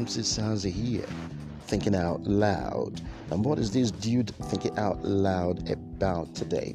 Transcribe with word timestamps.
MC 0.00 0.22
Sazi 0.22 0.72
here, 0.72 1.04
thinking 1.66 1.94
out 1.94 2.22
loud. 2.22 3.02
And 3.30 3.44
what 3.44 3.58
is 3.58 3.70
this 3.70 3.90
dude 3.90 4.34
thinking 4.46 4.78
out 4.78 5.04
loud 5.04 5.68
about 5.68 6.34
today? 6.34 6.74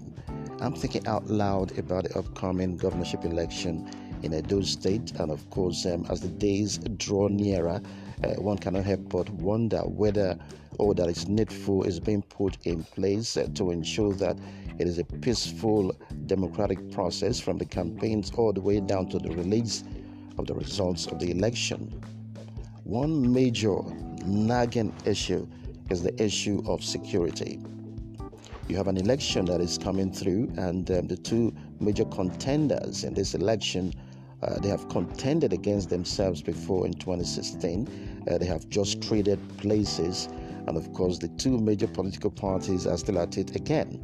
I'm 0.61 0.75
thinking 0.75 1.07
out 1.07 1.25
loud 1.25 1.75
about 1.79 2.03
the 2.03 2.19
upcoming 2.19 2.77
governorship 2.77 3.25
election 3.25 3.89
in 4.21 4.31
a 4.33 4.37
Edo 4.37 4.61
State, 4.61 5.13
and 5.13 5.31
of 5.31 5.49
course, 5.49 5.87
um, 5.87 6.05
as 6.11 6.21
the 6.21 6.27
days 6.27 6.77
draw 6.97 7.27
nearer, 7.27 7.81
uh, 8.23 8.35
one 8.35 8.59
cannot 8.59 8.83
help 8.83 9.09
but 9.09 9.27
wonder 9.31 9.79
whether 9.79 10.37
all 10.77 10.93
that 10.93 11.09
is 11.09 11.27
needful 11.27 11.81
is 11.81 11.99
being 11.99 12.21
put 12.21 12.59
in 12.67 12.83
place 12.83 13.37
uh, 13.37 13.47
to 13.55 13.71
ensure 13.71 14.13
that 14.13 14.37
it 14.77 14.87
is 14.87 14.99
a 14.99 15.03
peaceful 15.03 15.91
democratic 16.27 16.91
process 16.91 17.39
from 17.39 17.57
the 17.57 17.65
campaigns 17.65 18.31
all 18.37 18.53
the 18.53 18.61
way 18.61 18.79
down 18.79 19.09
to 19.09 19.17
the 19.17 19.29
release 19.29 19.83
of 20.37 20.45
the 20.45 20.53
results 20.53 21.07
of 21.07 21.17
the 21.17 21.31
election. 21.31 21.91
One 22.85 23.33
major 23.33 23.81
nagging 24.27 24.93
issue 25.05 25.47
is 25.89 26.03
the 26.03 26.23
issue 26.23 26.61
of 26.67 26.83
security. 26.83 27.59
You 28.67 28.77
have 28.77 28.87
an 28.87 28.97
election 28.97 29.45
that 29.45 29.59
is 29.59 29.79
coming 29.79 30.13
through, 30.13 30.53
and 30.57 30.91
um, 30.91 31.07
the 31.07 31.17
two 31.17 31.51
major 31.79 32.05
contenders 32.05 33.03
in 33.03 33.15
this 33.15 33.33
election 33.33 33.91
uh, 34.43 34.59
they 34.59 34.69
have 34.69 34.87
contended 34.89 35.51
against 35.51 35.89
themselves 35.89 36.43
before 36.43 36.85
in 36.85 36.93
2016. 36.93 38.23
Uh, 38.29 38.37
they 38.37 38.45
have 38.45 38.69
just 38.69 39.01
traded 39.01 39.39
places, 39.57 40.29
and 40.67 40.77
of 40.77 40.93
course, 40.93 41.17
the 41.17 41.29
two 41.39 41.57
major 41.57 41.87
political 41.87 42.29
parties 42.29 42.85
are 42.85 42.99
still 42.99 43.17
at 43.17 43.35
it 43.39 43.55
again. 43.55 43.99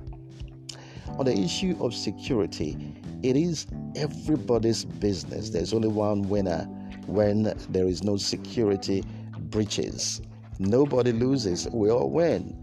On 1.19 1.25
the 1.25 1.37
issue 1.37 1.77
of 1.79 1.93
security, 1.93 2.95
it 3.21 3.35
is 3.35 3.67
everybody's 3.95 4.85
business. 4.85 5.51
There's 5.51 5.71
only 5.71 5.89
one 5.89 6.23
winner 6.23 6.67
when 7.07 7.53
there 7.69 7.87
is 7.87 8.03
no 8.03 8.17
security 8.17 9.03
breaches. 9.49 10.21
Nobody 10.59 11.11
loses, 11.11 11.67
we 11.71 11.89
all 11.89 12.09
win. 12.09 12.57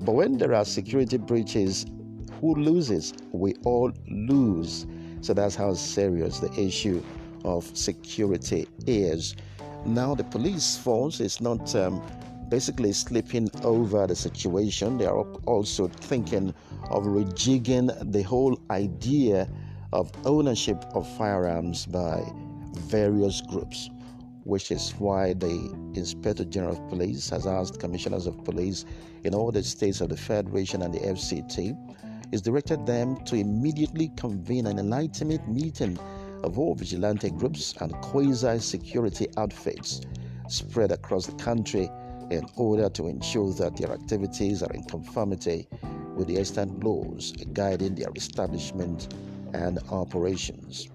But 0.00 0.12
when 0.12 0.38
there 0.38 0.54
are 0.54 0.64
security 0.64 1.16
breaches, 1.16 1.86
who 2.40 2.54
loses? 2.54 3.14
We 3.32 3.54
all 3.64 3.92
lose. 4.08 4.86
So 5.20 5.34
that's 5.34 5.54
how 5.54 5.74
serious 5.74 6.38
the 6.40 6.52
issue 6.60 7.02
of 7.44 7.64
security 7.76 8.68
is. 8.86 9.34
Now, 9.86 10.14
the 10.14 10.24
police 10.24 10.76
force 10.76 11.20
is 11.20 11.40
not 11.40 11.74
um, 11.74 12.02
basically 12.48 12.92
sleeping 12.92 13.50
over 13.62 14.06
the 14.06 14.14
situation, 14.14 14.98
they 14.98 15.06
are 15.06 15.24
also 15.46 15.88
thinking 15.88 16.54
of 16.90 17.04
rejigging 17.04 18.12
the 18.12 18.22
whole 18.22 18.58
idea 18.70 19.48
of 19.92 20.10
ownership 20.24 20.84
of 20.94 21.08
firearms 21.16 21.86
by 21.86 22.22
various 22.76 23.40
groups, 23.40 23.90
which 24.44 24.70
is 24.70 24.92
why 24.98 25.32
the 25.34 25.74
Inspector 25.94 26.44
General 26.46 26.72
of 26.72 26.88
Police 26.88 27.30
has 27.30 27.46
asked 27.46 27.80
commissioners 27.80 28.26
of 28.26 28.44
police 28.44 28.84
in 29.24 29.34
all 29.34 29.50
the 29.50 29.62
states 29.62 30.00
of 30.00 30.10
the 30.10 30.16
Federation 30.16 30.82
and 30.82 30.92
the 30.92 31.00
FCT, 31.00 31.76
is 32.32 32.42
directed 32.42 32.84
them 32.86 33.16
to 33.24 33.36
immediately 33.36 34.10
convene 34.16 34.66
an 34.66 34.78
enlightenment 34.78 35.48
meeting 35.48 35.98
of 36.42 36.58
all 36.58 36.74
vigilante 36.74 37.30
groups 37.30 37.74
and 37.80 37.92
quasi 38.02 38.58
security 38.58 39.26
outfits 39.36 40.02
spread 40.48 40.92
across 40.92 41.26
the 41.26 41.34
country 41.42 41.88
in 42.30 42.46
order 42.56 42.88
to 42.90 43.06
ensure 43.06 43.52
that 43.54 43.76
their 43.76 43.92
activities 43.92 44.62
are 44.62 44.72
in 44.72 44.82
conformity 44.84 45.66
with 46.16 46.28
the 46.28 46.38
extant 46.38 46.82
laws 46.84 47.32
guiding 47.52 47.94
their 47.94 48.10
establishment 48.16 49.14
and 49.52 49.78
operations. 49.90 50.88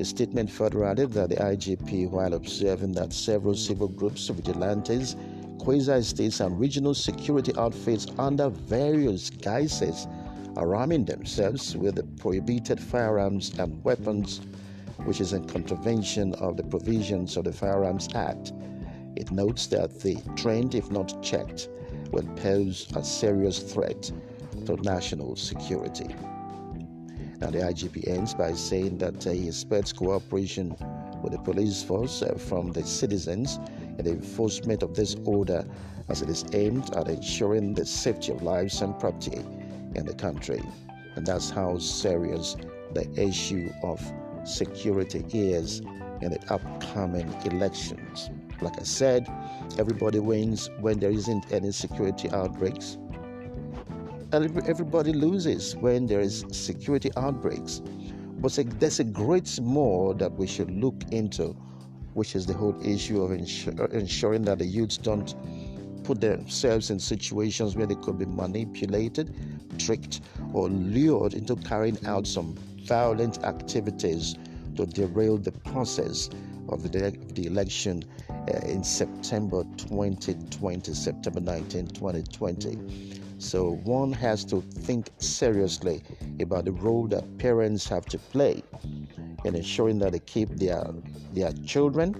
The 0.00 0.06
statement 0.06 0.50
further 0.50 0.86
added 0.86 1.12
that 1.12 1.28
the 1.28 1.36
IGP, 1.36 2.08
while 2.08 2.32
observing 2.32 2.92
that 2.92 3.12
several 3.12 3.54
civil 3.54 3.88
groups, 3.88 4.28
vigilantes, 4.28 5.14
quasi 5.58 6.00
states, 6.00 6.40
and 6.40 6.58
regional 6.58 6.94
security 6.94 7.52
outfits 7.58 8.06
under 8.18 8.48
various 8.48 9.28
guises 9.28 10.08
are 10.56 10.74
arming 10.74 11.04
themselves 11.04 11.76
with 11.76 11.96
the 11.96 12.04
prohibited 12.18 12.80
firearms 12.80 13.52
and 13.58 13.84
weapons, 13.84 14.40
which 15.04 15.20
is 15.20 15.34
in 15.34 15.46
contravention 15.46 16.32
of 16.36 16.56
the 16.56 16.64
provisions 16.64 17.36
of 17.36 17.44
the 17.44 17.52
Firearms 17.52 18.08
Act. 18.14 18.54
It 19.16 19.30
notes 19.30 19.66
that 19.66 20.00
the 20.00 20.16
trend, 20.34 20.74
if 20.74 20.90
not 20.90 21.22
checked, 21.22 21.68
will 22.10 22.26
pose 22.36 22.88
a 22.96 23.04
serious 23.04 23.58
threat 23.58 24.10
to 24.64 24.76
national 24.76 25.36
security. 25.36 26.06
Now, 27.40 27.50
the 27.50 27.58
IGP 27.58 28.06
ends 28.06 28.34
by 28.34 28.52
saying 28.52 28.98
that 28.98 29.26
uh, 29.26 29.30
he 29.30 29.48
expects 29.48 29.94
cooperation 29.94 30.76
with 31.22 31.32
the 31.32 31.38
police 31.38 31.82
force 31.82 32.22
uh, 32.22 32.34
from 32.34 32.72
the 32.72 32.84
citizens 32.84 33.58
in 33.98 34.04
the 34.04 34.10
enforcement 34.10 34.82
of 34.82 34.94
this 34.94 35.16
order 35.24 35.64
as 36.10 36.20
it 36.20 36.28
is 36.28 36.44
aimed 36.52 36.94
at 36.96 37.08
ensuring 37.08 37.72
the 37.72 37.86
safety 37.86 38.32
of 38.32 38.42
lives 38.42 38.82
and 38.82 38.98
property 38.98 39.42
in 39.94 40.04
the 40.04 40.14
country. 40.14 40.62
And 41.16 41.26
that's 41.26 41.48
how 41.48 41.78
serious 41.78 42.56
the 42.92 43.08
issue 43.18 43.70
of 43.82 44.00
security 44.44 45.24
is 45.30 45.80
in 46.20 46.32
the 46.32 46.40
upcoming 46.52 47.32
elections. 47.46 48.28
Like 48.60 48.78
I 48.78 48.84
said, 48.84 49.26
everybody 49.78 50.18
wins 50.18 50.68
when 50.80 50.98
there 50.98 51.10
isn't 51.10 51.50
any 51.50 51.72
security 51.72 52.28
outbreaks 52.30 52.98
everybody 54.32 55.12
loses 55.12 55.74
when 55.76 56.06
there 56.06 56.20
is 56.20 56.44
security 56.52 57.10
outbreaks. 57.16 57.80
But 58.40 58.58
there's 58.78 59.00
a 59.00 59.04
great 59.04 59.60
more 59.60 60.14
that 60.14 60.32
we 60.32 60.46
should 60.46 60.70
look 60.70 61.02
into, 61.10 61.56
which 62.14 62.34
is 62.34 62.46
the 62.46 62.54
whole 62.54 62.76
issue 62.84 63.22
of 63.22 63.32
ensuring 63.32 64.42
that 64.42 64.58
the 64.58 64.64
youths 64.64 64.96
don't 64.96 65.34
put 66.04 66.20
themselves 66.20 66.90
in 66.90 66.98
situations 66.98 67.76
where 67.76 67.86
they 67.86 67.96
could 67.96 68.18
be 68.18 68.24
manipulated, 68.24 69.34
tricked, 69.78 70.20
or 70.52 70.68
lured 70.68 71.34
into 71.34 71.56
carrying 71.56 71.98
out 72.06 72.26
some 72.26 72.54
violent 72.84 73.44
activities 73.44 74.36
to 74.76 74.86
derail 74.86 75.36
the 75.36 75.52
process 75.52 76.30
of 76.68 76.82
the, 76.82 77.10
the 77.34 77.46
election 77.46 78.04
uh, 78.30 78.58
in 78.66 78.82
September 78.82 79.64
2020, 79.76 80.94
September 80.94 81.40
19, 81.40 81.88
2020. 81.88 83.20
So 83.40 83.76
one 83.84 84.12
has 84.12 84.44
to 84.44 84.60
think 84.60 85.08
seriously 85.16 86.02
about 86.40 86.66
the 86.66 86.72
role 86.72 87.06
that 87.06 87.38
parents 87.38 87.88
have 87.88 88.04
to 88.06 88.18
play 88.18 88.62
in 89.46 89.54
ensuring 89.56 89.98
that 90.00 90.12
they 90.12 90.18
keep 90.18 90.50
their 90.50 90.84
their 91.32 91.50
children 91.64 92.14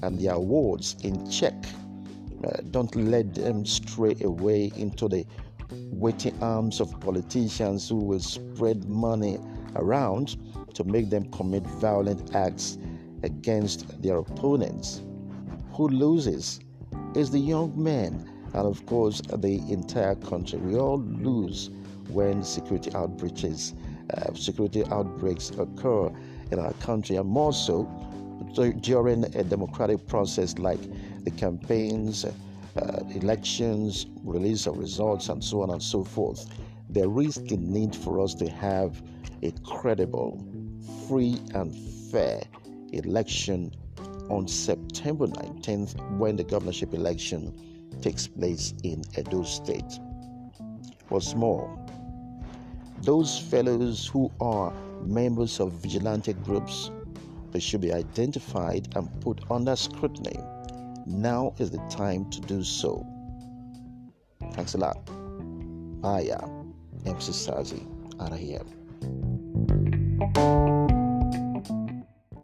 and 0.00 0.16
their 0.16 0.38
wards 0.38 0.94
in 1.02 1.28
check. 1.28 1.56
Uh, 2.44 2.58
don't 2.70 2.94
let 2.94 3.34
them 3.34 3.66
stray 3.66 4.14
away 4.22 4.70
into 4.76 5.08
the 5.08 5.26
waiting 5.90 6.40
arms 6.40 6.78
of 6.78 7.00
politicians 7.00 7.88
who 7.88 7.96
will 7.96 8.20
spread 8.20 8.88
money 8.88 9.38
around 9.74 10.36
to 10.74 10.84
make 10.84 11.10
them 11.10 11.28
commit 11.32 11.64
violent 11.64 12.32
acts 12.36 12.78
against 13.24 14.00
their 14.00 14.18
opponents. 14.18 15.02
Who 15.72 15.88
loses 15.88 16.60
is 17.16 17.28
the 17.28 17.40
young 17.40 17.72
man 17.74 18.37
and 18.54 18.66
of 18.66 18.84
course 18.86 19.20
the 19.20 19.62
entire 19.70 20.14
country. 20.14 20.58
We 20.58 20.76
all 20.76 21.00
lose 21.00 21.70
when 22.08 22.42
security 22.42 22.92
outbreaks, 22.94 23.74
uh, 24.14 24.32
security 24.34 24.84
outbreaks 24.86 25.50
occur 25.50 26.10
in 26.50 26.58
our 26.58 26.72
country, 26.74 27.16
and 27.16 27.28
more 27.28 27.52
so 27.52 27.84
during 28.80 29.24
a 29.36 29.44
democratic 29.44 30.06
process 30.06 30.58
like 30.58 30.80
the 31.24 31.30
campaigns, 31.30 32.24
uh, 32.24 32.30
elections, 33.10 34.06
release 34.22 34.66
of 34.66 34.78
results, 34.78 35.28
and 35.28 35.42
so 35.42 35.62
on 35.62 35.70
and 35.70 35.82
so 35.82 36.02
forth. 36.02 36.48
There 36.88 37.20
is 37.20 37.34
the 37.34 37.56
need 37.58 37.94
for 37.94 38.20
us 38.20 38.34
to 38.36 38.48
have 38.48 39.02
a 39.42 39.50
credible, 39.64 40.42
free, 41.06 41.38
and 41.54 41.74
fair 42.10 42.42
election 42.92 43.72
on 44.30 44.48
September 44.48 45.26
19th 45.26 46.18
when 46.18 46.36
the 46.36 46.44
governorship 46.44 46.94
election 46.94 47.52
takes 48.02 48.26
place 48.26 48.74
in 48.82 49.02
Edo 49.18 49.42
State. 49.42 49.98
What's 51.08 51.34
more, 51.34 51.78
those 53.02 53.38
fellows 53.38 54.06
who 54.06 54.30
are 54.40 54.72
members 55.04 55.60
of 55.60 55.72
vigilante 55.72 56.32
groups 56.32 56.90
they 57.52 57.60
should 57.60 57.80
be 57.80 57.92
identified 57.92 58.88
and 58.96 59.08
put 59.20 59.40
under 59.50 59.74
scrutiny. 59.74 60.38
Now 61.06 61.54
is 61.58 61.70
the 61.70 61.78
time 61.88 62.30
to 62.30 62.40
do 62.42 62.62
so. 62.62 63.06
Thanks 64.52 64.74
a 64.74 64.78
lot. 64.78 64.98
Am 66.04 66.74
MC 67.06 67.32
Sazi 67.32 67.86
out 68.20 68.32
of 68.32 68.38
here. 68.38 68.62